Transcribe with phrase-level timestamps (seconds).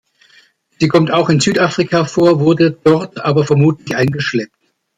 [0.79, 4.57] Sie kommt auch in Südafrika vor, wurde dort aber vermutlich eingeschleppt.